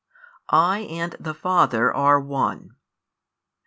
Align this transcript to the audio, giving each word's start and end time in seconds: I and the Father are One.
I 0.49 0.79
and 0.89 1.15
the 1.19 1.35
Father 1.35 1.93
are 1.93 2.19
One. 2.19 2.75